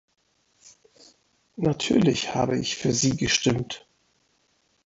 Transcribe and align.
Natürlich 1.57 2.33
habe 2.33 2.57
ich 2.57 2.75
für 2.75 2.91
sie 2.91 3.15
gestimmt. 3.15 3.85